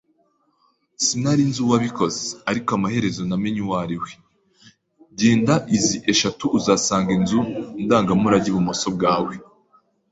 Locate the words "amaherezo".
2.77-3.21